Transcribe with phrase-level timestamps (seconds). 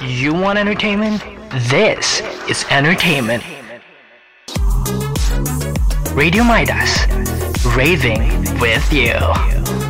[0.00, 1.24] You want entertainment?
[1.68, 3.42] This is entertainment.
[6.12, 7.04] Radio Midas,
[7.74, 9.87] raving with you.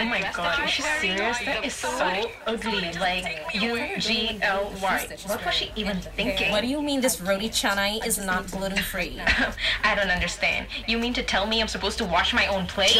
[0.00, 1.38] Oh my god, is she serious?
[1.40, 2.90] That is so ugly.
[2.98, 5.08] Like U G L Y.
[5.26, 6.50] What was she even thinking?
[6.50, 9.20] What do you mean this roti canai is not gluten free?
[9.84, 10.68] I don't understand.
[10.86, 12.96] You mean to tell me I'm supposed to wash my own plate?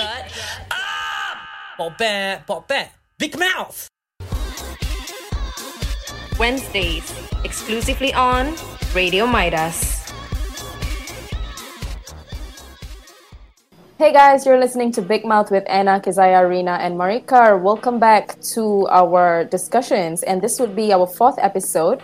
[1.78, 2.92] Pop bet, pop bet.
[3.18, 3.88] Big mouth.
[6.38, 7.12] Wednesdays,
[7.44, 8.54] exclusively on
[8.94, 9.99] Radio Midas.
[14.00, 17.60] Hey guys, you're listening to Big Mouth with Anna, Kizaya, Rina, and Marika.
[17.60, 22.00] Welcome back to our discussions, and this would be our fourth episode.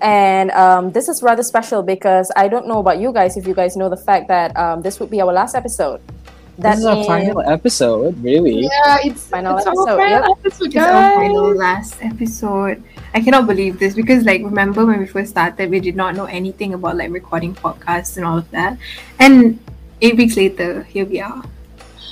[0.00, 3.54] And um, this is rather special because I don't know about you guys if you
[3.54, 6.00] guys know the fact that um, this would be our last episode.
[6.58, 8.64] That this is our final episode, really.
[8.64, 10.38] Yeah, it's Final it's episode, Our final yep.
[10.42, 12.82] episode, It's our final last episode.
[13.14, 16.24] I cannot believe this because, like, remember when we first started, we did not know
[16.24, 18.76] anything about like recording podcasts and all of that.
[19.20, 19.60] And
[20.02, 21.42] eight weeks later, here we are.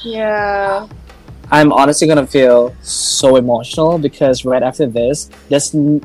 [0.04, 0.86] Yeah.
[1.50, 6.00] I'm honestly gonna feel so emotional because right after this, there's n-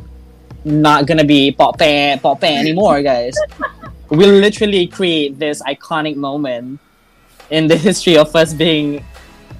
[0.66, 3.38] not gonna be pop pan, pop pan anymore, guys.
[4.09, 6.80] we literally create this iconic moment
[7.52, 9.05] in the history of us being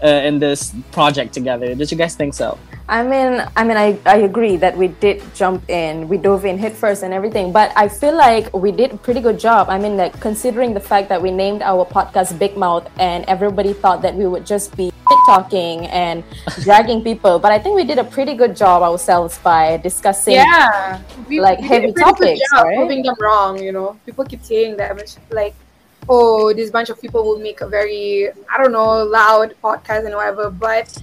[0.04, 1.76] uh, in this project together.
[1.76, 2.58] Did you guys think so?
[2.88, 6.60] I mean, I mean, I, I agree that we did jump in, we dove in
[6.60, 9.70] head first and everything, but I feel like we did a pretty good job.
[9.70, 13.74] I mean, like considering the fact that we named our podcast Big Mouth and everybody
[13.74, 16.24] thought that we would just be shit talking and
[16.62, 20.36] dragging people, but I think we did a pretty good job ourselves by discussing.
[20.36, 21.02] Yeah.
[21.28, 22.78] We, Like we heavy did a pretty good topics, job right?
[22.78, 23.98] Proving them wrong, you know.
[24.06, 25.56] People keep saying that, but like,
[26.08, 30.14] oh, this bunch of people will make a very, I don't know, loud podcast and
[30.14, 30.52] whatever.
[30.52, 30.96] But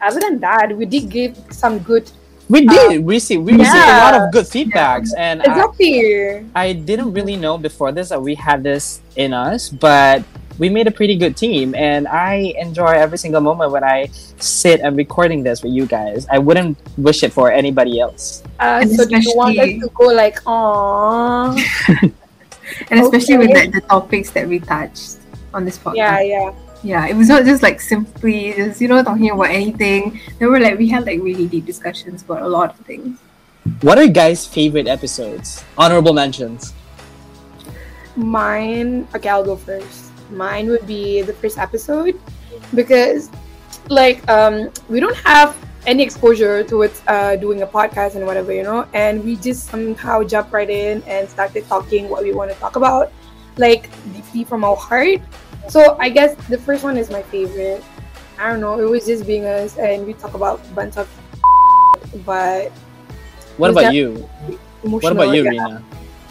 [0.00, 2.10] other than that, we did give some good.
[2.48, 6.44] We did receive we received a lot of good feedbacks, and I, Exactly.
[6.54, 10.24] I didn't really know before this that we had this in us, but
[10.58, 14.10] we made a pretty good team, and I enjoy every single moment when I
[14.42, 16.26] sit and recording this with you guys.
[16.28, 18.42] I wouldn't wish it for anybody else.
[18.58, 21.54] Uh, And so do you want us especially- to go like, aww?
[22.90, 25.16] And especially with the, the topics that we touched
[25.54, 25.96] on this podcast.
[25.96, 26.52] Yeah, yeah.
[26.82, 30.18] Yeah, it was not just like simply just, you know, talking about anything.
[30.38, 33.18] There were like, we had like really deep discussions about a lot of things.
[33.82, 35.62] What are you guys' favorite episodes?
[35.76, 36.72] Honorable mentions.
[38.16, 40.10] Mine, okay, I'll go first.
[40.30, 42.18] Mine would be the first episode
[42.74, 43.30] because,
[43.88, 48.62] like, um, we don't have any exposure towards uh, doing a podcast and whatever, you
[48.62, 52.56] know, and we just somehow jump right in and started talking what we want to
[52.58, 53.12] talk about,
[53.56, 55.20] like deeply from our heart.
[55.70, 57.84] So I guess the first one is my favorite.
[58.38, 61.06] I don't know, it was just being us, and we talk about a bunch of,
[62.26, 62.72] but
[63.56, 64.16] What about you?
[64.82, 65.50] What about you, yeah.
[65.50, 65.78] Rina?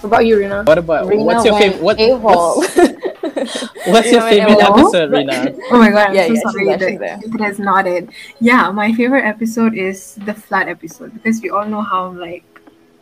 [0.02, 0.64] What about you, Rina?
[0.64, 1.82] What about Rina what's your favorite?
[1.82, 2.58] What, AWOL.
[2.58, 2.76] what's,
[3.88, 5.56] what's your Rina went favorite episode, Rina?
[5.72, 8.12] Oh my god, I'm Yeah, so yeah, sorry she's there, that it has nodded.
[8.42, 12.44] Yeah, my favorite episode is the flood episode because we all know how like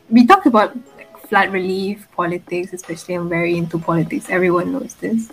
[0.09, 4.29] we talk about like, flood relief, politics, especially I'm very into politics.
[4.29, 5.31] Everyone knows this.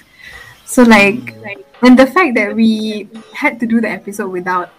[0.64, 4.70] So like, like and the fact that we had to do the episode without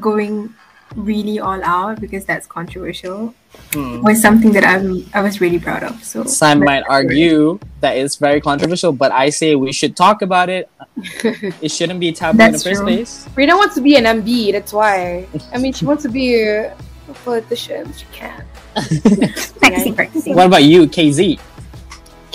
[0.00, 0.54] going
[0.96, 3.34] really all out because that's controversial
[3.72, 4.02] Hmm.
[4.02, 6.04] was something that I'm I was really proud of.
[6.04, 10.48] So Some might argue that it's very controversial, but I say we should talk about
[10.48, 10.68] it.
[11.62, 12.86] It shouldn't be taboo in the first true.
[12.86, 13.26] place.
[13.34, 15.26] Rina wants to be an MB, that's why.
[15.52, 16.76] I mean, she wants to be a
[17.24, 17.92] politician.
[17.92, 18.44] She can't.
[19.58, 20.34] practicing, practicing.
[20.34, 21.40] What about you, KZ?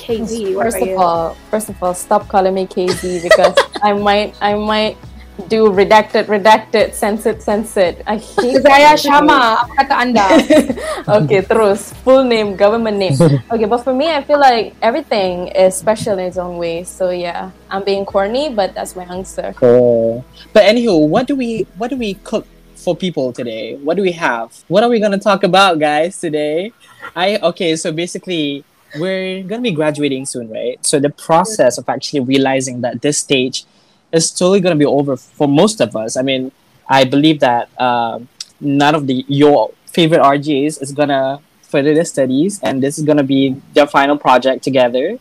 [0.03, 0.97] KZ, First of you?
[0.99, 4.97] all, first of all, stop calling me KZ because I might, I might
[5.47, 8.03] do redacted, redacted, censored, censored.
[8.05, 8.97] I hate Zaya.
[8.97, 10.27] Shama, apa kata anda?
[11.23, 13.15] okay, terus full name, government name.
[13.53, 16.83] Okay, but for me, I feel like everything is special in its own way.
[16.83, 19.55] So yeah, I'm being corny, but that's my answer.
[19.55, 20.25] Cool.
[20.51, 22.45] But anywho, what do we what do we cook
[22.75, 23.79] for people today?
[23.79, 24.51] What do we have?
[24.67, 26.75] What are we gonna talk about, guys, today?
[27.15, 30.83] I okay, so basically we're gonna be graduating soon, right?
[30.85, 33.65] So the process of actually realizing that this stage
[34.11, 36.15] is totally gonna be over for most of us.
[36.15, 36.51] I mean,
[36.87, 38.27] I believe that um,
[38.59, 43.23] none of the your favorite RGs is gonna further their studies, and this is gonna
[43.23, 45.17] be their final project together.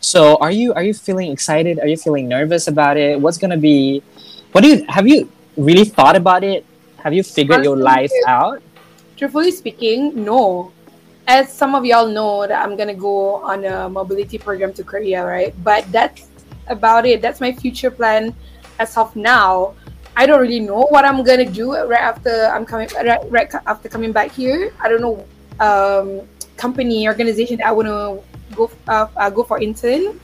[0.00, 1.78] So, are you are you feeling excited?
[1.78, 3.20] Are you feeling nervous about it?
[3.20, 4.02] What's gonna be?
[4.52, 6.64] What do you have you really thought about it?
[7.04, 8.62] Have you figured your life out?
[9.16, 10.72] Truthfully speaking, no.
[11.30, 15.22] As some of y'all know, that I'm gonna go on a mobility program to Korea,
[15.24, 15.54] right?
[15.62, 16.26] But that's
[16.66, 17.22] about it.
[17.22, 18.34] That's my future plan
[18.82, 19.78] as of now.
[20.16, 23.88] I don't really know what I'm gonna do right after I'm coming right, right after
[23.88, 24.74] coming back here.
[24.82, 25.22] I don't know
[25.62, 28.18] um, company organization that I want to
[28.56, 30.18] go uh, uh, go for intern.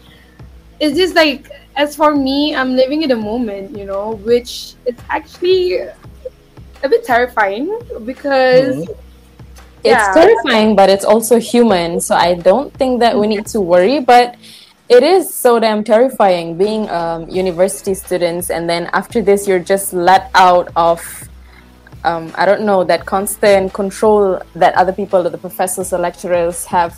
[0.81, 4.99] It's just like as for me, I'm living in the moment, you know, which is
[5.09, 5.87] actually
[6.83, 7.71] a bit terrifying
[8.05, 8.91] because It's
[9.87, 10.13] Yeah.
[10.13, 12.01] terrifying, but it's also human.
[12.01, 14.01] So I don't think that we need to worry.
[14.01, 14.37] But
[14.89, 19.93] it is so damn terrifying being um, university students, and then after this, you're just
[19.93, 21.01] let out of.
[22.05, 26.65] Um, I don't know that constant control that other people, or the professors or lecturers
[26.67, 26.95] have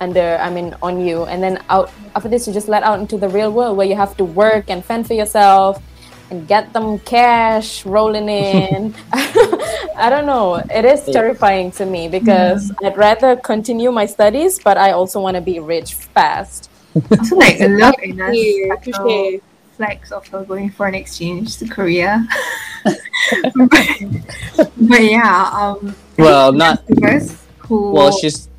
[0.00, 0.36] under.
[0.36, 3.28] I mean, on you, and then out after this, you're just let out into the
[3.28, 5.82] real world where you have to work and fend for yourself
[6.30, 8.94] and get them cash rolling in.
[9.12, 10.56] I don't know.
[10.56, 15.34] It is terrifying to me because I'd rather continue my studies, but I also want
[15.34, 16.70] to be rich fast.
[17.10, 19.40] Also, like, I love Anna's Yeah, subtle
[19.76, 22.26] flex of her going for an exchange to Korea.
[22.84, 28.12] but, but yeah, um, Well, not to us who well.
[28.12, 28.49] She's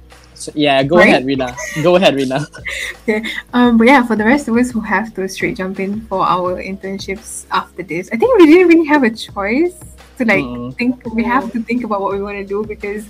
[0.42, 0.82] so- yeah.
[0.84, 1.10] Go Right?
[1.10, 1.56] ahead, Rina.
[1.84, 2.46] Go ahead, Rina.
[3.04, 3.24] okay.
[3.54, 6.22] Um, but yeah, for the rest of us who have to straight jump in for
[6.26, 9.78] our internships after this, I think we didn't really have a choice
[10.18, 10.76] to like Mm.
[10.78, 11.06] think.
[11.14, 13.06] We have to think about what we want to do because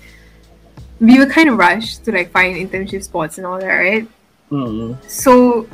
[0.99, 4.07] we were kind of rushed to like find internship spots and all that, right?
[4.51, 4.97] Mm.
[5.09, 5.65] So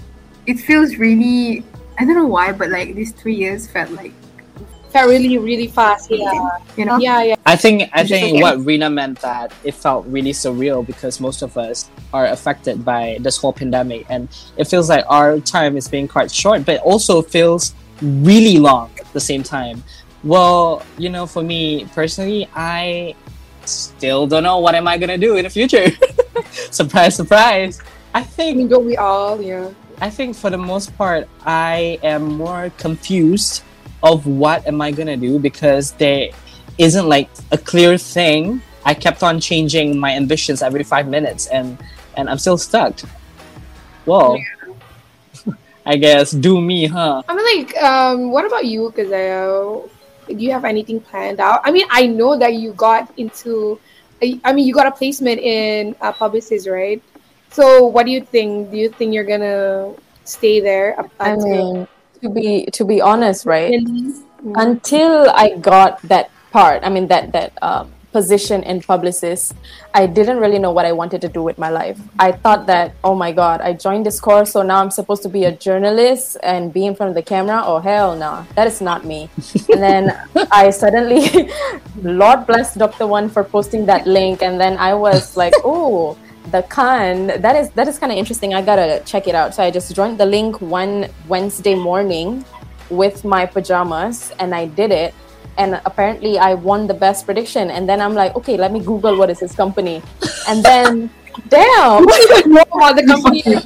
[0.45, 1.63] it feels really.
[2.00, 4.13] I don't know why, but like these three years felt like
[4.92, 6.10] felt really really fast.
[6.12, 6.31] Yeah,
[6.75, 6.98] you know.
[6.98, 7.36] yeah, yeah.
[7.45, 11.57] I think I think what Rina meant that it felt really surreal because most of
[11.57, 16.07] us are affected by this whole pandemic, and it feels like our time is being
[16.07, 19.84] quite short, but also feels really long at the same time.
[20.24, 23.16] Well, you know, for me personally, I
[23.66, 25.88] still don't know what am I gonna do in the future.
[26.72, 27.80] surprise, surprise.
[28.13, 29.42] I I think mean, don't we all?
[29.42, 29.69] Yeah.
[30.01, 33.63] I think for the most part, I am more confused
[34.04, 36.30] of what am I gonna do because there
[36.78, 38.62] isn't like a clear thing.
[38.86, 41.78] I kept on changing my ambitions every five minutes, and
[42.16, 43.00] and I'm still stuck.
[44.06, 44.38] Well,
[45.86, 47.24] I guess do me, huh?
[47.28, 49.90] I mean, like, um, what about you, Kazeo?
[50.28, 51.62] Do you have anything planned out?
[51.64, 53.80] I mean, I know that you got into,
[54.22, 57.02] I I mean, you got a placement in uh, Publicis, right?
[57.50, 58.72] So, what do you think?
[58.72, 59.94] Do you think you're gonna
[60.26, 61.00] stay there?
[61.00, 61.88] Up I mean,
[62.22, 63.74] to be to be honest, right?
[63.74, 64.24] Mm.
[64.56, 69.54] Until I got that part, I mean that that um, position in Publicis,
[69.94, 72.00] I didn't really know what I wanted to do with my life.
[72.18, 75.30] I thought that, oh my god, I joined this course, so now I'm supposed to
[75.30, 77.62] be a journalist and be in front of the camera.
[77.64, 79.30] Oh hell no, that is not me.
[79.74, 80.04] and then
[80.52, 81.52] I suddenly,
[82.02, 86.18] Lord bless Doctor One for posting that link, and then I was like, oh
[86.52, 89.64] the con that is that is kind of interesting i gotta check it out so
[89.64, 92.44] i just joined the link one wednesday morning
[92.90, 95.14] with my pajamas and i did it
[95.58, 99.18] and apparently i won the best prediction and then i'm like okay let me google
[99.18, 100.02] what is this company
[100.48, 101.10] and then
[101.50, 103.60] damn You don't even know about the company you,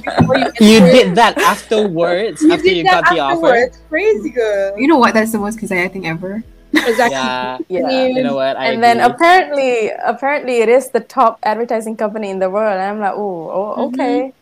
[0.60, 3.46] You did that afterwards You after did you that got the offer.
[3.46, 3.78] afterwards.
[3.88, 4.78] Crazy girl.
[4.78, 5.14] You know what?
[5.14, 6.42] That's the most Kazaya thing ever.
[6.72, 7.16] Exactly.
[7.16, 8.06] Yeah, yeah.
[8.06, 8.56] You know what?
[8.56, 12.72] I and then apparently apparently it is the top advertising company in the world.
[12.72, 14.32] And i'm like oh, oh okay.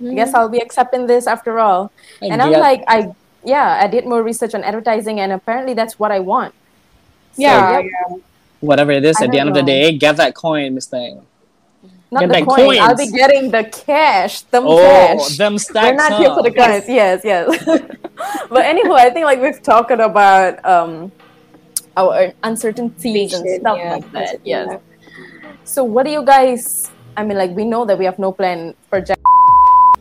[0.00, 1.90] I guess i'll be accepting this after all.
[2.22, 3.12] I and i'm get- like i
[3.44, 6.54] yeah i did more research on advertising and apparently that's what i want.
[7.34, 8.16] So, Yeah, yeah.
[8.60, 10.86] whatever it is, I at the don't end of the day, get that coin, Miss
[10.86, 11.22] Thing.
[12.10, 12.78] not Get the that coin.
[12.78, 15.36] I'll be getting the cash them Oh, cash.
[15.38, 15.96] them we're stacks.
[15.96, 16.66] not here for the huh?
[16.66, 16.88] coins.
[16.88, 17.22] Yes.
[17.24, 17.46] Yes
[18.50, 21.10] but anyway i think like we've talked about um
[21.96, 24.66] our uncertainties and stuff yeah, like that yeah.
[24.66, 24.80] yes
[25.64, 28.74] so what do you guys i mean like we know that we have no plan
[28.88, 29.18] for Jack,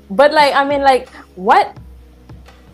[0.09, 1.77] but like i mean like what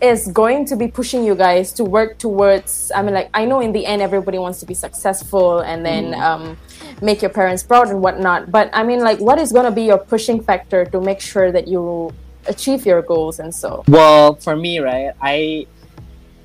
[0.02, 3.60] is going to be pushing you guys to work towards i mean like i know
[3.60, 6.56] in the end everybody wants to be successful and then um,
[7.00, 9.84] make your parents proud and whatnot but i mean like what is going to be
[9.84, 12.12] your pushing factor to make sure that you
[12.48, 13.84] achieve your goals and so?
[13.88, 15.66] Well, for me, right, I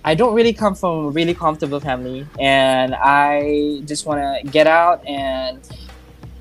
[0.03, 4.65] I don't really come from a really comfortable family, and I just want to get
[4.67, 5.59] out and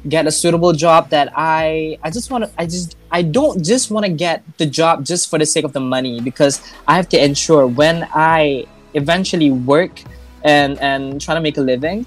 [0.08, 3.90] get a suitable job that I I just want to I just I don't just
[3.90, 7.08] want to get the job just for the sake of the money because I have
[7.10, 8.64] to ensure when I
[8.94, 10.00] eventually work
[10.42, 12.06] and and try to make a living,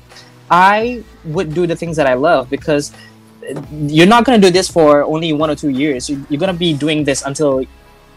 [0.49, 2.91] I would do the things that I love because
[3.71, 6.09] you're not going to do this for only one or two years.
[6.09, 7.61] You- You're going to be doing this until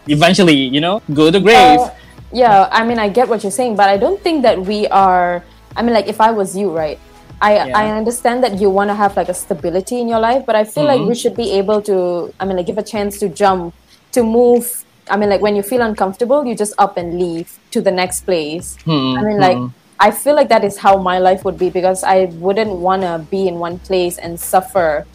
[0.07, 1.79] eventually, you know, go to grave.
[1.79, 1.89] Uh,
[2.31, 5.43] yeah i mean i get what you're saying but i don't think that we are
[5.75, 6.99] i mean like if i was you right
[7.41, 7.77] i Yeah.
[7.77, 10.63] i understand that you want to have like a stability in your life but i
[10.63, 11.07] feel like Mhm.
[11.09, 13.73] we should be able to i mean like give a chance to jump
[14.11, 17.79] to move I mean, like when you feel uncomfortable, you just up and leave to
[17.79, 18.75] the next place.
[18.83, 19.67] Hmm, I mean, like hmm.
[19.99, 23.25] I feel like that is how my life would be because I wouldn't want to
[23.31, 25.05] be in one place and suffer.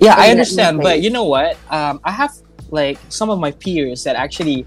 [0.00, 1.56] Yeah, I understand, but you know what?
[1.70, 2.32] Um, I have
[2.70, 4.66] like some of my peers that actually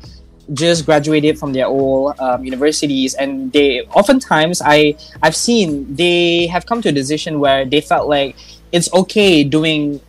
[0.53, 6.65] just graduated from their old um, universities, and they oftentimes I I've seen they have
[6.65, 8.35] come to a decision where they felt like
[8.71, 10.01] it's okay doing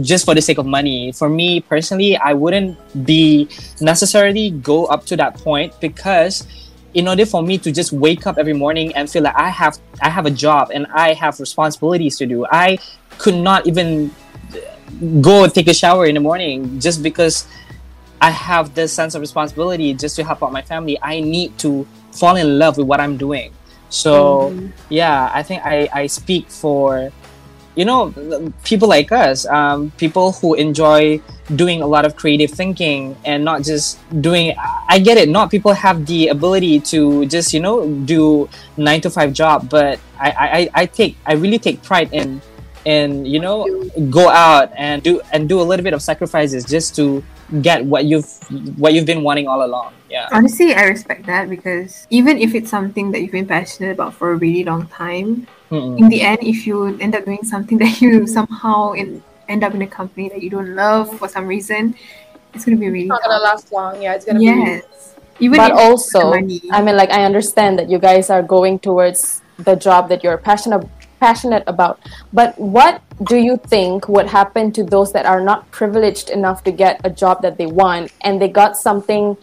[0.00, 1.12] just for the sake of money.
[1.12, 3.48] For me personally, I wouldn't be
[3.80, 6.46] necessarily go up to that point because
[6.94, 9.78] in order for me to just wake up every morning and feel like I have
[10.00, 12.78] I have a job and I have responsibilities to do, I
[13.18, 14.10] could not even
[15.20, 17.46] go take a shower in the morning just because
[18.22, 20.96] I have this sense of responsibility just to help out my family.
[21.02, 23.52] I need to fall in love with what I'm doing.
[23.90, 24.56] So
[24.88, 27.10] yeah, I think I, I speak for
[27.74, 28.14] you know
[28.62, 31.20] people like us, um, people who enjoy
[31.56, 34.54] doing a lot of creative thinking and not just doing.
[34.88, 35.28] I get it.
[35.28, 39.98] Not people have the ability to just you know do nine to five job, but
[40.20, 42.40] I I, I take I really take pride in
[42.86, 43.66] and you know
[44.10, 47.22] go out and do and do a little bit of sacrifices just to
[47.60, 48.26] get what you've
[48.78, 52.70] what you've been wanting all along yeah Honestly, I respect that because even if it's
[52.70, 55.98] something that you've been passionate about for a really long time, Mm-mm.
[55.98, 59.74] in the end, if you end up doing something that you somehow in, end up
[59.74, 61.94] in a company that you don't love for some reason,
[62.54, 63.42] it's gonna be really It's not gonna hard.
[63.56, 64.02] last long.
[64.02, 64.44] Yeah, it's gonna be.
[64.46, 65.14] Yes.
[65.40, 66.32] Even but if also.
[66.34, 70.36] I mean, like I understand that you guys are going towards the job that you're
[70.38, 70.84] passionate
[71.22, 72.02] passionate about.
[72.32, 73.00] But what
[73.30, 77.10] do you think would happen to those that are not privileged enough to get a
[77.22, 79.36] job that they want and they got something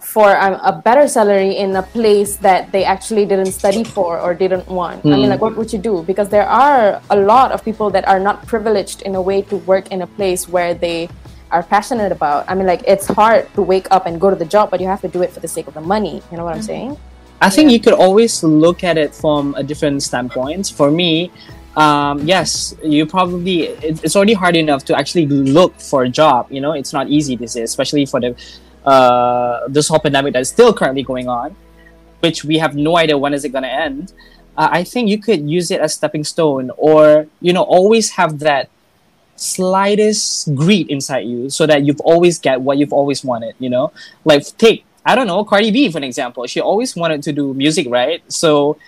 [0.00, 4.32] for um, a better salary in a place that they actually didn't study for or
[4.32, 5.04] didn't want?
[5.04, 5.94] I mean, like, what would you do?
[6.10, 9.56] Because there are a lot of people that are not privileged in a way to
[9.72, 11.10] work in a place where they
[11.50, 12.48] are passionate about.
[12.48, 14.86] I mean, like, it's hard to wake up and go to the job, but you
[14.86, 16.22] have to do it for the sake of the money.
[16.30, 16.96] You know what I'm saying?
[17.40, 20.72] I think you could always look at it from a different standpoint.
[20.74, 21.30] For me,
[21.76, 26.46] um, yes, you probably it, it's already hard enough to actually look for a job.
[26.50, 28.34] You know, it's not easy this is, especially for the
[28.86, 31.54] uh, this whole pandemic that's still currently going on,
[32.20, 34.14] which we have no idea when is it going to end.
[34.56, 38.38] Uh, I think you could use it as stepping stone, or you know, always have
[38.38, 38.70] that
[39.36, 43.54] slightest greed inside you, so that you've always get what you've always wanted.
[43.58, 43.92] You know,
[44.24, 46.46] like take I don't know, Cardi B, for an example.
[46.46, 48.22] She always wanted to do music, right?
[48.32, 48.78] So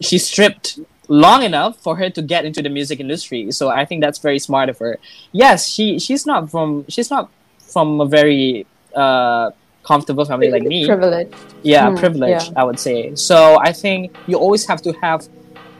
[0.00, 3.50] she stripped long enough for her to get into the music industry.
[3.52, 4.98] So I think that's very smart of her.
[5.32, 7.30] Yes, she she's not from she's not
[7.72, 9.50] from a very uh,
[9.84, 10.86] comfortable family like me.
[10.86, 11.28] Privilege.
[11.62, 12.60] Yeah, Hmm, privileged, yeah.
[12.60, 13.14] I would say.
[13.14, 15.28] So I think you always have to have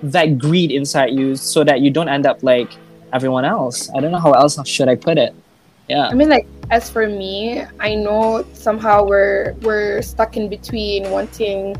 [0.02, 2.78] that greed inside you so that you don't end up like
[3.12, 3.90] everyone else.
[3.94, 5.34] I don't know how else should I put it.
[5.88, 6.08] Yeah.
[6.08, 11.76] I mean, like as for me, I know somehow we're we're stuck in between wanting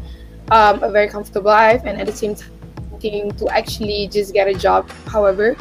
[0.51, 4.55] um, a very comfortable life and at the same time to actually just get a
[4.55, 4.91] job.
[5.07, 5.57] However,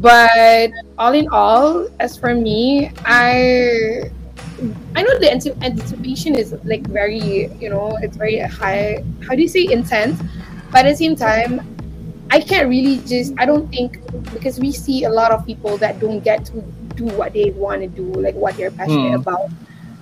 [0.00, 4.10] but all in all, as for me, I
[4.94, 9.04] I know the anticipation is like very you know it's very high.
[9.26, 10.20] How do you say intense?
[10.70, 11.60] But at the same time,
[12.30, 14.00] I can't really just I don't think
[14.32, 16.64] because we see a lot of people that don't get to
[16.96, 19.22] do what they want to do, like what they're passionate Hmm.
[19.24, 19.50] about,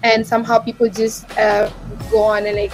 [0.03, 1.71] and somehow people just uh,
[2.11, 2.73] go on and like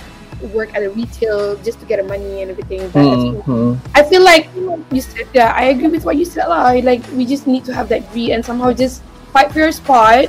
[0.53, 2.85] work at a retail just to get money and everything.
[2.93, 3.05] But
[3.49, 3.79] Mhm.
[3.95, 4.49] I feel like
[4.93, 5.57] you said that.
[5.57, 6.47] I agree with what you said.
[6.49, 6.77] lah.
[6.77, 9.01] Like we just need to have that greed and somehow just
[9.33, 10.29] fight for your spot.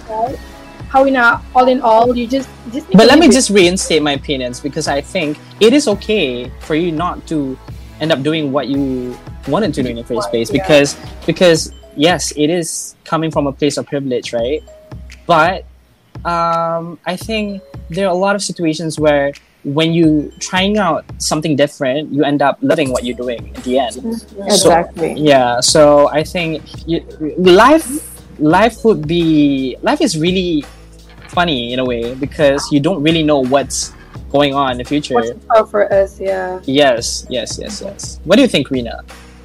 [0.87, 2.87] How in a, all in all, you just just.
[2.95, 6.95] But let me just reinstate my opinions because I think it is okay for you
[6.95, 7.59] not to
[7.99, 9.11] end up doing what you
[9.51, 10.63] wanted to do in the first place Yeah.
[10.63, 10.95] because
[11.27, 14.63] because yes, it is coming from a place of privilege, right?
[15.25, 15.65] But
[16.25, 21.55] um, I think there are a lot of situations where when you trying out something
[21.55, 23.93] different, you end up loving what you're doing at the end.
[23.93, 25.13] So- Exactly.
[25.13, 27.03] yeah so i think you,
[27.37, 27.85] life
[28.39, 30.63] life would be life is really
[31.27, 33.91] funny in a way because you don't really know what's
[34.31, 36.19] going on in the future What's for us?
[36.19, 36.61] Yeah.
[36.63, 39.03] yes yes yes yes what do you think rena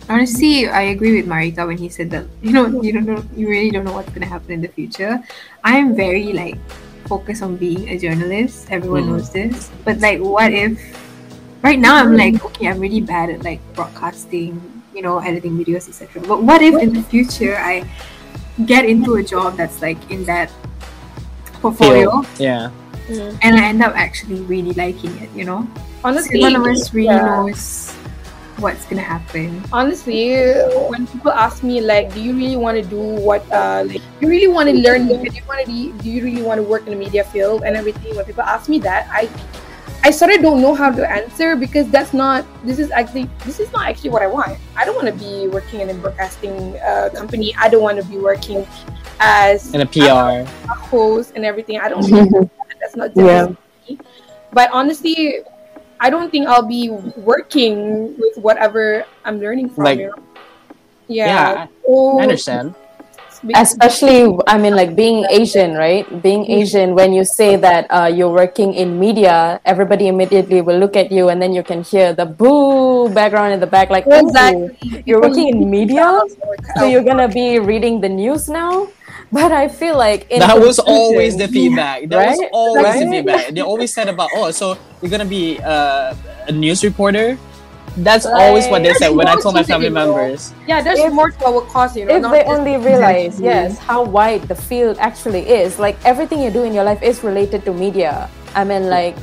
[0.08, 3.48] Honestly, I agree with Marika when he said that you know you don't know you
[3.48, 5.20] really don't know what's gonna happen in the future.
[5.64, 6.58] I am very like
[7.06, 8.66] focused on being a journalist.
[8.70, 9.08] Everyone Mm.
[9.16, 9.70] knows this.
[9.84, 10.78] But like what if
[11.62, 14.60] right now I'm like, okay, I'm really bad at like broadcasting,
[14.94, 16.22] you know, editing videos, etc.
[16.26, 17.86] But what if in the future I
[18.66, 20.52] get into a job that's like in that
[21.64, 22.68] portfolio yeah
[23.42, 25.66] and I end up actually really liking it, you know?
[26.04, 27.26] Honestly, None of us really yeah.
[27.26, 27.94] knows
[28.58, 29.62] what's gonna happen.
[29.72, 30.34] honestly
[30.92, 34.20] when people ask me like do you really want to do what uh like do
[34.20, 36.62] you really want to learn do you want to be do you really want to
[36.62, 39.28] work in the media field and everything when people ask me that i
[40.04, 43.58] i sort of don't know how to answer because that's not this is actually this
[43.60, 46.76] is not actually what i want i don't want to be working in a broadcasting
[46.80, 48.66] uh, company i don't want to be working
[49.20, 50.44] as in a PR.
[50.44, 52.50] a host and everything i don't really that.
[52.80, 53.48] that's not just Yeah.
[53.88, 53.98] me.
[54.52, 55.40] but honestly
[56.02, 56.90] i don't think i'll be
[57.22, 60.18] working with whatever i'm learning from Like- you know?
[61.08, 62.74] Yeah, yeah, I understand.
[63.58, 68.30] especially i mean like being asian right being asian when you say that uh, you're
[68.30, 72.22] working in media everybody immediately will look at you and then you can hear the
[72.22, 75.02] boo background in the back like Exactly.
[75.06, 76.06] you're working in media
[76.78, 78.86] so you're gonna be reading the news now
[79.32, 82.08] but i feel like in that was always the feedback.
[82.08, 82.50] That was Right?
[82.52, 83.48] always the feedback.
[83.56, 86.14] They always said about, oh, so you're gonna be uh,
[86.48, 87.38] a news reporter.
[87.96, 88.48] That's Right.
[88.48, 90.52] always what they said when I told my family it, members.
[90.66, 92.16] Yeah, there's If- more to our cause, you know.
[92.16, 96.48] if not they only realize yes how wide the field actually is like everything you
[96.50, 99.16] do in your life is related to media i mean like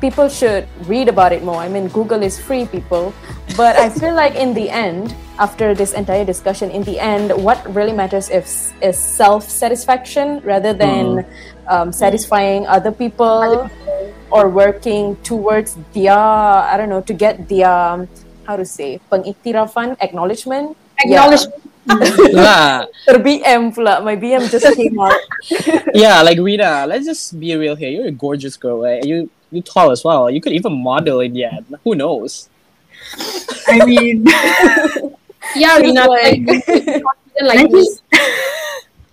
[0.00, 3.12] people should read about it more i mean google is free people
[3.56, 7.58] but i feel like in the end after this entire discussion in the end what
[7.74, 11.24] really matters is is self-satisfaction rather than
[11.68, 13.68] um, satisfying other people
[14.30, 18.08] or working towards their i don't know to get their um,
[18.46, 21.28] how to say pengiktirafan acknowledgement Yeah.
[21.28, 21.44] acknowledge.
[22.34, 24.02] yeah, Ter-BM pula.
[24.02, 25.14] My BM just came out.
[25.94, 26.82] yeah, like Rita.
[26.88, 27.86] Let's just be real here.
[27.90, 29.04] You're a gorgeous girl, right?
[29.06, 30.26] You you tall as well.
[30.26, 31.62] You could even model in the end.
[31.84, 32.48] Who knows?
[33.68, 34.26] I mean,
[35.54, 36.68] Yeah, Rina, like- like,
[37.42, 38.02] like Like this.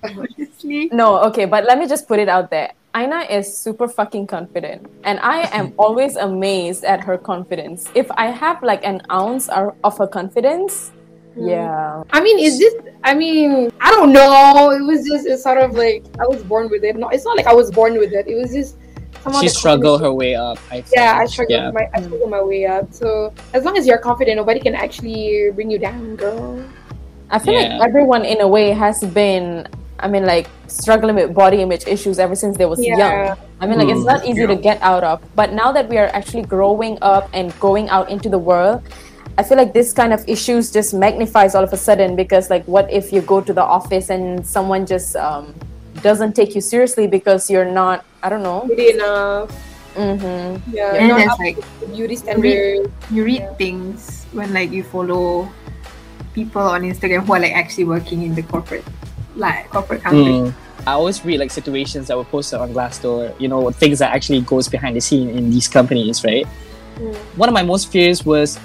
[0.03, 2.71] honestly, no, okay, but let me just put it out there.
[2.95, 7.89] Aina is super fucking confident, and I am always amazed at her confidence.
[7.95, 10.91] If I have like an ounce or- of her confidence,
[11.35, 11.49] mm.
[11.49, 12.73] yeah, I mean, is this?
[13.03, 14.69] I mean, I don't know.
[14.71, 16.95] It was just it's sort of like I was born with it.
[16.95, 18.27] No, it's not like I was born with it.
[18.27, 18.82] It was just somehow
[19.39, 20.57] She the struggled her way up.
[20.69, 20.95] I think.
[20.95, 21.71] Yeah, I struggled Yeah.
[21.71, 22.91] my I struggled my way up.
[22.93, 26.59] So as long as you're confident, nobody can actually bring you down, girl.
[27.31, 27.77] I feel Yeah.
[27.77, 29.67] like everyone in a way has been.
[29.99, 32.97] I mean, like struggling with body image issues ever since they was Yeah.
[32.97, 33.37] young.
[33.61, 34.11] I mean, like it's Mm.
[34.11, 35.21] not easy to get out of.
[35.35, 38.81] But now that we are actually growing up and going out into the world,
[39.37, 42.65] I feel like this kind of issues just magnifies all of a sudden because, like,
[42.67, 45.55] what if you go to the office and someone just um,
[46.03, 48.65] doesn't take you seriously because you're not, I don't know.
[48.67, 49.49] Good enough.
[49.95, 50.75] Mm-hmm.
[50.75, 52.89] Yeah, and not there's up like to beauty standards.
[53.11, 55.47] you read things when like you follow
[56.33, 58.83] people on Instagram who are like actually working in the corporate,
[59.35, 60.49] like corporate company.
[60.49, 60.53] Mm.
[60.87, 63.39] I always read like situations that were posted on Glassdoor.
[63.39, 66.45] You know, things that actually goes behind the scene in these companies, right?
[66.97, 67.15] Mm.
[67.37, 68.59] One of my most fears was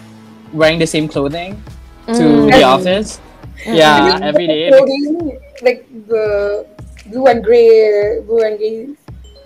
[0.53, 1.63] wearing the same clothing
[2.07, 2.51] to Mm.
[2.51, 3.21] the office.
[3.67, 4.71] Yeah, every day.
[4.73, 6.65] clothing, like the
[7.11, 8.89] blue and gray, blue and gray.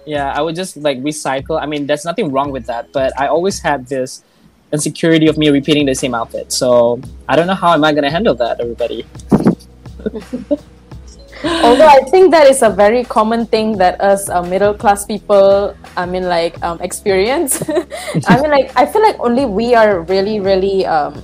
[0.04, 1.60] Yeah, I would just like recycle.
[1.60, 4.24] I mean, there's nothing wrong with that, but I always had this
[4.72, 6.50] insecurity of me repeating the same outfit.
[6.50, 9.06] So I don't know how am I gonna handle that, everybody.
[11.44, 15.76] Although I think that is a very common thing that us uh, middle class people,
[15.96, 17.62] I mean, like um, experience.
[18.26, 21.20] I mean, like I feel like only we are really, really um,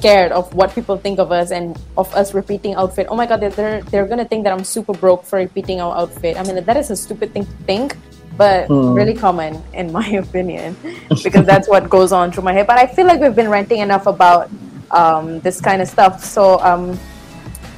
[0.00, 3.06] scared of what people think of us and of us repeating outfit.
[3.10, 5.92] Oh my god, they're they're, they're gonna think that I'm super broke for repeating our
[5.92, 6.40] outfit.
[6.40, 7.96] I mean, that is a stupid thing to think,
[8.40, 8.96] but Hmm.
[8.96, 10.76] really common in my opinion
[11.22, 12.66] because that's what goes on through my head.
[12.66, 14.48] But I feel like we've been ranting enough about
[14.90, 16.24] um, this kind of stuff.
[16.24, 16.58] So.
[16.64, 16.98] Um,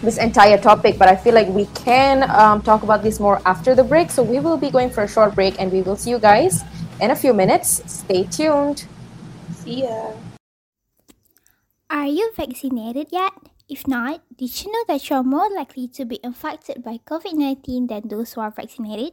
[0.02, 3.70] this entire topic, but I feel like we can um, talk about this more after
[3.72, 4.10] the break.
[4.10, 6.66] So we will be going for a short break and we will see you guys
[7.00, 7.86] in a few minutes.
[7.86, 8.82] Stay tuned.
[9.62, 10.10] See ya.
[11.92, 13.36] Are you vaccinated yet?
[13.68, 17.86] If not, did you know that you're more likely to be infected by COVID 19
[17.86, 19.12] than those who are vaccinated?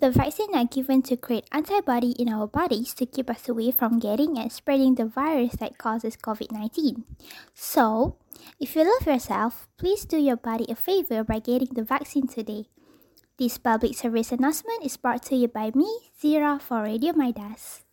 [0.00, 3.98] The vaccine are given to create antibody in our bodies to keep us away from
[3.98, 7.04] getting and spreading the virus that causes COVID 19.
[7.52, 8.16] So,
[8.58, 12.72] if you love yourself, please do your body a favor by getting the vaccine today.
[13.36, 17.84] This public service announcement is brought to you by me, Zira, for Radio Midas.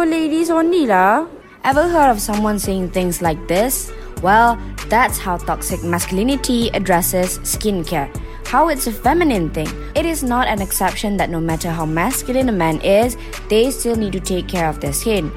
[0.00, 1.28] For ladies only lah.
[1.60, 3.92] Ever heard of someone saying things like this?
[4.24, 4.56] Well,
[4.88, 8.08] that's how toxic masculinity addresses skincare.
[8.48, 9.68] How it's a feminine thing.
[9.92, 13.20] It is not an exception that no matter how masculine a man is,
[13.52, 15.28] they still need to take care of their skin.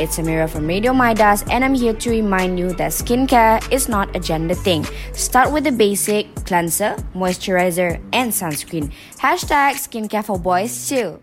[0.00, 4.16] It's Amira from Radio Midas, and I'm here to remind you that skincare is not
[4.16, 4.88] a gender thing.
[5.12, 8.88] Start with the basic cleanser, moisturizer, and sunscreen.
[9.20, 11.20] Hashtag skincare for boys too.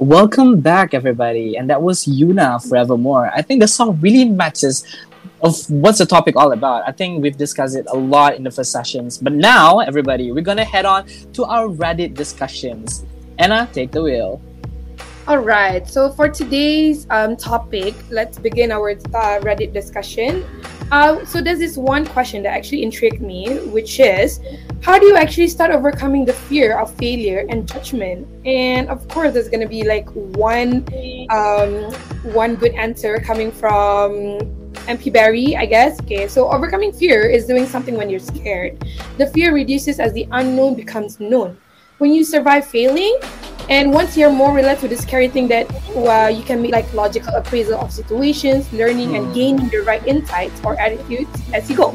[0.00, 1.56] Welcome back, everybody.
[1.56, 3.30] And that was Yuna Forevermore.
[3.32, 4.84] I think the song really matches
[5.40, 6.82] of what's the topic all about.
[6.84, 9.18] I think we've discussed it a lot in the first sessions.
[9.18, 13.04] But now, everybody, we're going to head on to our Reddit discussions.
[13.38, 14.42] Anna, take the wheel.
[15.28, 15.88] All right.
[15.88, 20.44] So for today's um, topic, let's begin our uh, Reddit discussion.
[20.90, 24.40] Uh, so there's this one question that actually intrigued me, which is,
[24.82, 28.28] how do you actually start overcoming the fear of failure and judgment?
[28.46, 30.86] And of course, there's gonna be like one,
[31.30, 31.92] um,
[32.32, 34.38] one good answer coming from
[34.86, 36.00] MP Barry, I guess.
[36.02, 38.86] Okay, so overcoming fear is doing something when you're scared.
[39.16, 41.56] The fear reduces as the unknown becomes known.
[41.98, 43.18] When you survive failing,
[43.70, 46.92] and once you're more relaxed with the scary thing that uh, you can make like
[46.92, 51.94] logical appraisal of situations, learning and gaining the right insights or attitudes as you go.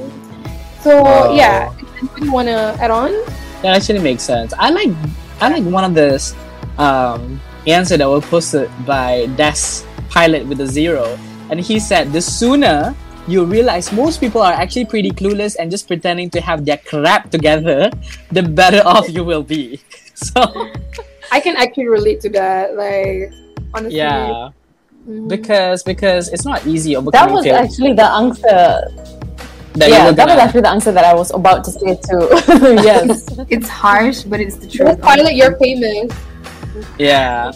[0.81, 1.35] So Oh.
[1.35, 1.69] yeah,
[2.21, 3.11] you wanna add on?
[3.61, 4.53] That actually makes sense.
[4.57, 4.89] I like
[5.41, 6.33] I like one of this
[6.79, 11.19] um, answer that was posted by Des Pilot with a zero,
[11.51, 12.95] and he said the sooner
[13.29, 17.29] you realize most people are actually pretty clueless and just pretending to have their crap
[17.29, 17.89] together,
[18.31, 19.79] the better off you will be.
[20.19, 20.43] So
[21.31, 22.75] I can actually relate to that.
[22.75, 23.31] Like
[23.71, 24.51] honestly, yeah,
[25.07, 25.31] Mhm.
[25.31, 27.55] because because it's not easy That overcoming was fear.
[27.55, 28.83] actually the answer.
[29.79, 32.27] that yeah, that was gonna- actually the answer that I was about to say too.
[32.83, 33.31] yes.
[33.47, 34.99] It's harsh, but it's the Go truth.
[34.99, 36.11] pilot your famous.
[36.99, 37.55] Yeah.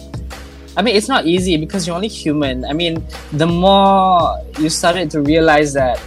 [0.76, 2.64] I mean, it's not easy because you're only human.
[2.64, 6.00] I mean, the more you started to realize that,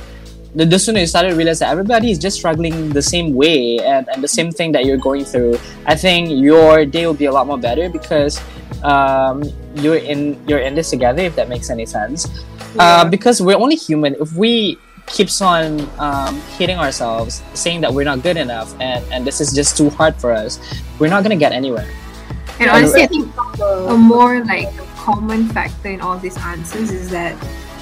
[0.56, 3.80] the, the sooner you started to realize that everybody is just struggling the same way
[3.80, 7.25] and, and the same thing that you're going through, I think your day will be
[7.25, 8.41] a lot more better because
[8.84, 9.43] um,
[9.75, 12.27] you're in you're in this together if that makes any sense.
[12.77, 14.15] Uh, because we're only human.
[14.15, 14.77] If we
[15.08, 19.53] keeps on um, hitting ourselves saying that we're not good enough and, and this is
[19.53, 20.60] just too hard for us
[20.99, 21.88] we're not gonna get anywhere
[22.60, 27.36] And honestly, I think a more like common factor in all these answers is that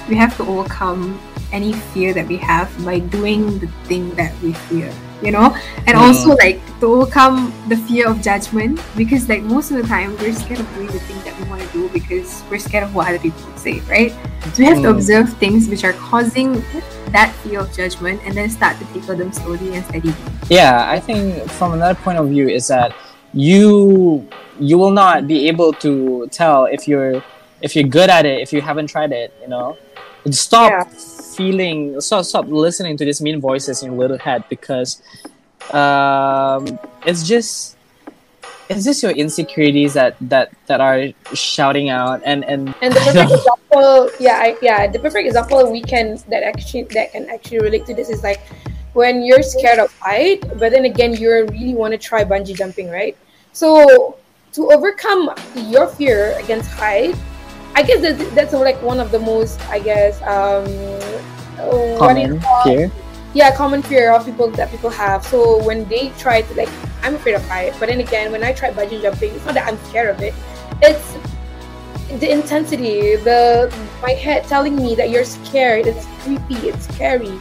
[0.09, 1.19] we have to overcome
[1.51, 4.91] any fear that we have by doing the thing that we fear.
[5.23, 5.55] You know,
[5.87, 10.15] and also like to overcome the fear of judgment because like most of the time
[10.17, 12.93] we're scared of doing the thing that we want to do because we're scared of
[12.93, 14.11] what other people would say, right?
[14.53, 14.95] So we have to Mm.
[14.99, 16.61] observe things which are causing
[17.15, 20.13] that fear of judgment and then start to tackle them slowly and steadily.
[20.49, 22.93] yeah i think from another point of view is that
[23.35, 24.27] you
[24.59, 27.21] you will not be able to tell if you're
[27.61, 29.77] if you're good at it if you haven't tried it you know?
[30.31, 30.89] Stop
[31.35, 35.01] feeling stop stop listening to these mean voices in your little head because
[35.71, 37.75] um it's just
[38.69, 43.31] it's just your insecurities that that that are shouting out and and And the perfect
[43.37, 47.85] example, yeah, I, yeah, the perfect example we can that actually that can actually relate
[47.87, 48.41] to this is like
[48.93, 52.89] when you're scared of height, but then again you really want to try bungee jumping,
[52.89, 53.15] right?
[53.55, 54.17] So
[54.51, 57.15] to overcome your fear against height,
[57.73, 60.67] I guess that, that's like one of the most, I guess, um,
[61.55, 62.91] uh, common here
[63.35, 65.23] yeah common fear of people that people have.
[65.23, 66.69] So when they try to like
[67.03, 69.67] i'm afraid of height but then again when i try bungee jumping it's not that
[69.67, 70.33] i'm scared of it.
[70.81, 71.13] It's
[72.19, 77.39] the intensity the my head telling me that you're scared it's creepy it's scary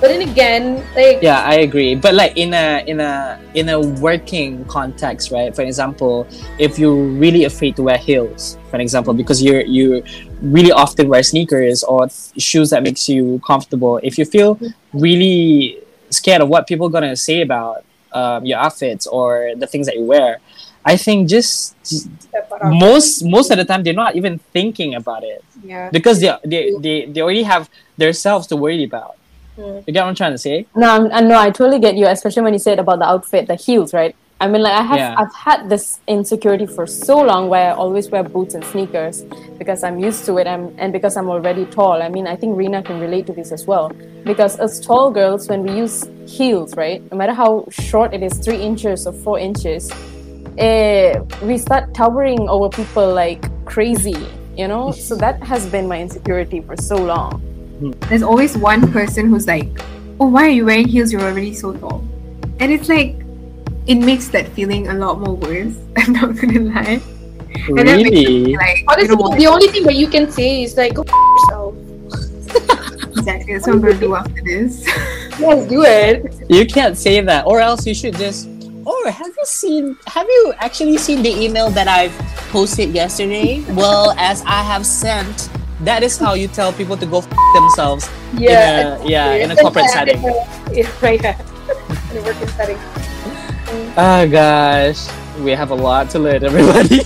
[0.00, 1.94] but then again like yeah i agree.
[1.94, 5.54] But like in a in a in a working context right?
[5.54, 6.26] For example
[6.58, 10.02] if you're really afraid to wear heels for example because you're you
[10.42, 13.98] really often wear sneakers or shoes that makes you comfortable.
[14.02, 14.60] If you feel
[14.92, 15.78] really
[16.10, 19.96] scared of what people are gonna say about um, your outfits or the things that
[19.96, 20.38] you wear
[20.86, 22.08] i think just, just
[22.64, 25.44] most most of the time they're not even thinking about it.
[25.62, 25.90] Yeah.
[25.90, 29.15] Because they they they, they already have themselves to worry about
[29.56, 29.84] Mm.
[29.86, 31.38] you get what i'm trying to say No, I'm, I know.
[31.38, 34.14] I totally get you, especially when you said about the outfit, the heels, right?
[34.38, 35.14] I mean, like I have, Yeah.
[35.16, 39.22] I've had this insecurity for so long where I always wear boots and sneakers
[39.58, 42.02] because I'm used to it, and and because I'm already tall.
[42.02, 43.90] I mean, I think Rina can relate to this as well.
[44.24, 48.34] Because as tall girls, when we use heels, right, no matter how short it is,
[48.38, 49.90] three inches or four inches,
[50.58, 54.20] eh, we start towering over people like crazy,
[54.54, 54.92] you know.
[54.92, 57.40] so that has been my insecurity for so long.
[58.08, 59.68] There's always one person who's like,
[60.20, 61.12] "Oh, why are you wearing heels?
[61.12, 62.04] You're already so tall,"
[62.60, 63.16] and it's like,
[63.86, 65.74] it makes that feeling a lot more worse.
[65.96, 67.00] I'm not gonna lie.
[67.68, 68.54] And that Really?
[68.54, 69.38] like, honestly you know what?
[69.38, 71.74] the only thing that you can say is like go f- yourself
[73.16, 73.54] exactly.
[73.54, 74.86] That's what I'm gonna do after this.
[75.40, 78.48] yes do it You can't say that, or else you should just.
[78.84, 79.96] Or have you seen?
[80.06, 82.14] Have you actually seen the email that I've
[82.54, 83.64] posted yesterday?
[83.74, 85.50] Well, as I have sent,
[85.86, 88.10] that is how you tell people to go f- themselves.
[88.34, 90.20] yeah In a, yeah, in a corporate setting.
[90.72, 91.38] yeah, right yeah.
[92.10, 92.78] in a working setting
[93.96, 95.08] Oh gosh,
[95.40, 97.02] we have a lot to learn, everybody.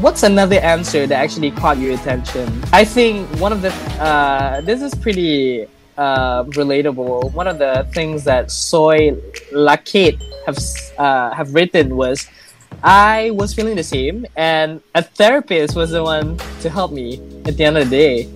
[0.00, 2.48] What's another answer that actually caught your attention?
[2.72, 7.32] I think one of the uh, this is pretty uh, relatable.
[7.32, 9.12] One of the things that Soy
[9.52, 10.58] Lakate have
[10.98, 12.26] uh, have written was,
[12.82, 17.56] I was feeling the same, and a therapist was the one to help me at
[17.56, 18.28] the end of the day.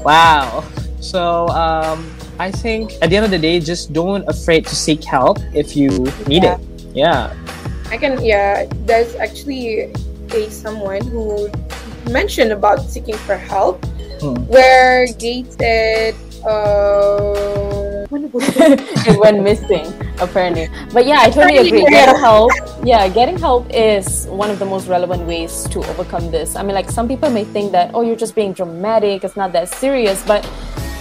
[0.00, 0.64] Wow.
[1.00, 5.04] So um, I think at the end of the day, just don't afraid to seek
[5.04, 5.88] help if you
[6.26, 6.58] need it.
[6.94, 7.34] Yeah.
[7.90, 8.66] I can, yeah.
[8.86, 9.92] There's actually
[10.32, 11.50] a someone who
[12.08, 13.84] mentioned about seeking for help,
[14.20, 14.36] Hmm.
[14.52, 17.79] where they said, uh,
[18.12, 19.86] it went missing
[20.20, 20.68] apparently.
[20.92, 21.84] But yeah i totally agree.
[21.88, 22.50] getting help
[22.82, 26.56] yeah getting help is one of the most relevant ways to overcome this.
[26.56, 29.52] I mean like some people may think that oh you're just being dramatic it's not
[29.52, 30.44] that serious but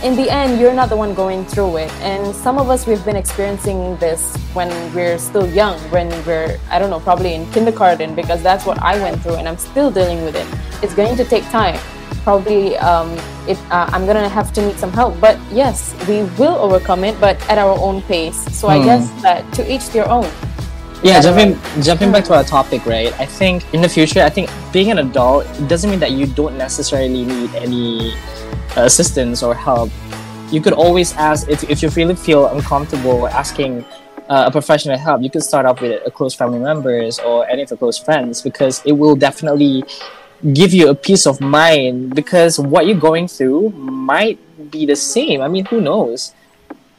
[0.03, 1.91] in the end you're not the one going through it.
[2.01, 6.77] And some of us we've been experiencing this when we're still young when we're i
[6.77, 10.23] don't know probably in kindergarten because that's what i went through and i'm still dealing
[10.23, 10.47] with it.
[10.83, 11.79] It's going to take time
[12.23, 13.09] probably um,
[13.47, 17.19] it, uh, i'm gonna have to need some help but yes we will overcome it
[17.19, 18.83] but at our own pace so i Hmm.
[18.83, 20.27] guess that to each their own
[21.01, 23.11] Yeah, jumping jumping back to our topic, right?
[23.19, 26.57] I think in the future, I think being an adult doesn't mean that you don't
[26.57, 28.11] necessarily need any
[28.75, 29.89] uh, assistance or help.
[30.51, 33.85] You could always ask if, if you really feel uncomfortable asking
[34.27, 35.21] uh, a professional help.
[35.23, 38.41] You could start off with a close family members or any of your close friends
[38.41, 39.85] because it will definitely
[40.53, 44.39] give you a peace of mind because what you're going through might
[44.71, 45.41] be the same.
[45.41, 46.33] I mean, who knows?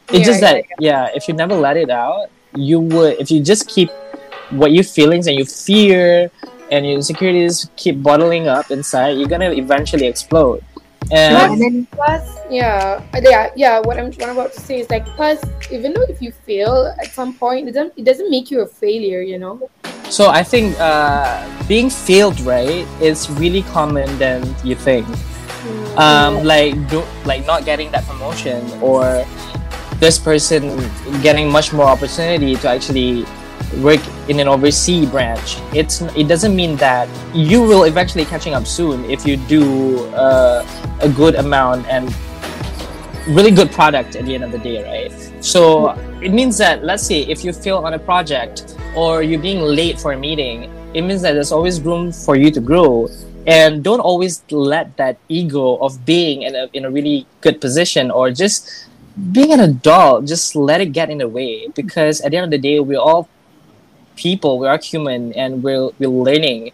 [0.09, 3.31] It's Yeah, just yeah, that yeah, if you never let it out, you would if
[3.31, 3.89] you just keep
[4.51, 6.29] what your feelings and your fear
[6.71, 10.63] and your insecurities keep bottling up inside, you're gonna eventually explode.
[11.11, 13.79] And, and then plus, yeah, uh, yeah, yeah.
[13.79, 16.95] What I'm, what I'm about to say is like, plus, even though if you fail
[17.01, 19.69] at some point, it doesn't, it doesn't make you a failure, you know.
[20.11, 25.07] So I think uh, being failed right is really common than you think.
[25.95, 29.23] Um, like do, like not getting that promotion or
[30.03, 30.83] this person
[31.21, 33.23] getting much more opportunity to actually
[33.79, 38.67] work in an overseas branch it's it doesn't mean that you will eventually catching up
[38.67, 40.65] soon if you do uh,
[40.99, 42.13] a good amount and
[43.27, 45.43] really good product at the end of the day right?
[45.43, 45.89] So
[46.21, 49.99] it means that let's say if you fail on a project or you're being late
[49.99, 53.07] for a meeting it means that there's always room for you to grow.
[53.47, 58.11] And don't always let that ego of being in a, in a really good position
[58.11, 58.87] or just
[59.31, 61.67] being an adult just let it get in the way.
[61.69, 63.29] Because at the end of the day we're all
[64.15, 66.71] people we are human and we're we're learning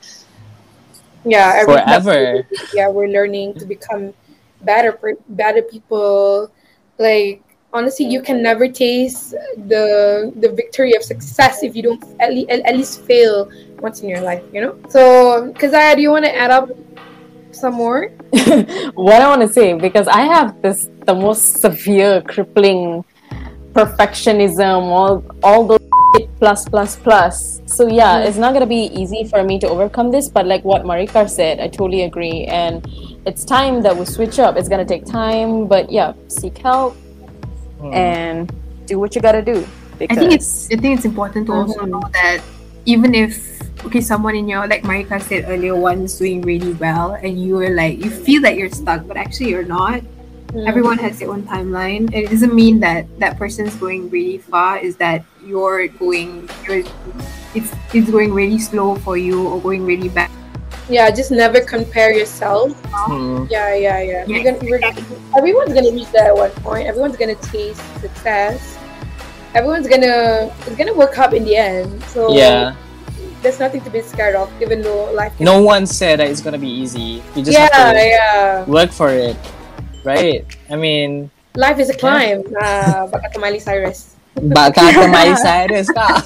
[1.24, 2.46] yeah forever.
[2.74, 4.14] yeah we're learning to become
[4.62, 6.52] better better people.
[6.98, 7.44] Like
[7.74, 9.32] honestly you can never taste
[9.68, 14.10] the the victory of success if you don't at least at least fail once in
[14.10, 14.74] your life you know?
[14.90, 16.70] So because i do you want to add up
[17.52, 18.10] some more?
[18.94, 23.04] What i want to say because i have this the most severe crippling
[23.74, 25.80] perfectionism all all those
[26.40, 27.62] plus plus plus.
[27.66, 28.28] So yeah mm.
[28.28, 31.60] it's not gonna be easy for me to overcome this but like what marika said
[31.60, 32.46] i totally agree.
[32.46, 32.86] And
[33.28, 36.96] it's time that we switch up it's gonna take time but yeah seek help
[37.80, 37.94] mm.
[37.94, 38.52] and
[38.86, 39.68] do what you gotta do
[40.00, 41.70] i think it's i think it's important to mm-hmm.
[41.70, 42.42] also know that
[42.86, 43.36] even if
[43.86, 48.00] okay someone in your like marika said earlier one's doing really well and you're like
[48.04, 50.02] you feel that you're stuck but actually you're not
[50.54, 50.66] Mm.
[50.66, 52.08] Everyone has their own timeline.
[52.14, 54.78] It doesn't mean that that person's going really far.
[54.78, 56.88] Is that you're going, you're,
[57.54, 60.32] it's it's going really slow for you or going really bad.
[60.90, 62.72] Yeah, just never compare yourself.
[63.08, 63.50] Mm.
[63.50, 64.26] Yeah, yeah, yeah.
[64.28, 64.44] yeah.
[64.44, 65.18] Gonna, exactly.
[65.38, 66.88] everyone's gonna reach that at one point.
[66.88, 68.78] Everyone's gonna taste success.
[69.54, 72.04] Everyone's gonna it's gonna work up in the end.
[72.06, 72.76] So yeah
[73.44, 76.58] there's nothing to be scared of, even though like No one said that it's gonna
[76.58, 77.22] be easy.
[77.36, 78.66] You just yeah, have to yeah.
[78.66, 79.38] work for it
[80.08, 80.46] right?
[80.72, 82.44] I mean, life is a climb.
[82.50, 83.10] Yeah.
[83.12, 84.16] Uh, Miley Cyrus.
[84.42, 86.26] Baka Miley Cyrus ka.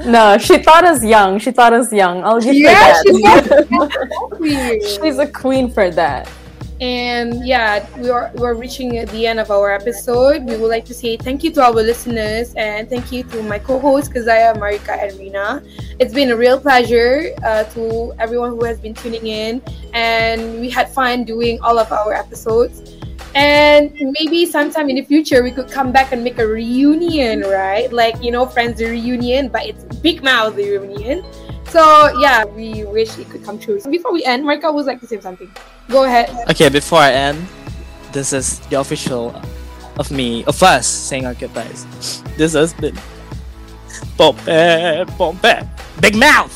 [0.06, 1.38] no, she thought us young.
[1.38, 2.24] She thought us young.
[2.24, 4.98] I'll give yeah, her that.
[5.02, 6.28] She's a queen for that.
[6.80, 10.42] And yeah, we are we're reaching the end of our episode.
[10.42, 13.60] We would like to say thank you to our listeners and thank you to my
[13.60, 15.62] co-hosts Kazaya, Marika, and Rina.
[16.00, 19.62] It's been a real pleasure uh, to everyone who has been tuning in,
[19.94, 22.98] and we had fun doing all of our episodes.
[23.34, 27.90] And maybe sometime in the future we could come back and make a reunion, right?
[27.92, 31.24] Like you know, friends reunion, but it's Big Mouth reunion.
[31.68, 31.80] So
[32.20, 33.80] yeah, we wish it could come true.
[33.80, 35.50] So before we end, Marika would like to say something.
[35.88, 36.28] Go ahead.
[36.50, 37.46] Okay, before I end,
[38.12, 39.34] this is the official
[39.98, 41.86] of me, of us saying our goodbyes.
[42.36, 42.96] This has been
[44.18, 45.68] Pompe, Pompe,
[46.00, 46.52] Big Mouth.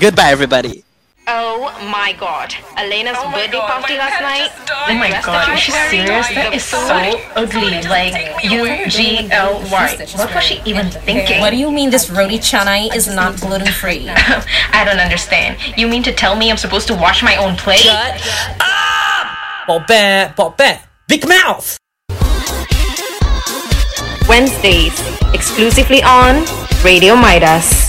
[0.00, 0.84] Goodbye, everybody.
[1.30, 2.54] Oh my god.
[2.78, 4.48] Elena's oh birthday god, party last night.
[4.88, 6.26] Oh my god, is she serious?
[6.28, 6.80] That is so
[7.36, 7.82] ugly.
[7.82, 10.06] Like U G L Y.
[10.16, 11.40] What was she even thinking?
[11.40, 14.08] What do you mean this roti canai is not gluten free?
[14.72, 15.58] I don't understand.
[15.76, 17.80] You mean to tell me I'm supposed to wash my own plate?
[17.80, 18.16] Shut
[18.60, 19.68] ah!
[19.68, 19.86] up!
[19.86, 21.76] Bobette, Bobette, big mouth!
[24.26, 24.98] Wednesdays,
[25.34, 26.46] exclusively on
[26.82, 27.87] Radio Midas.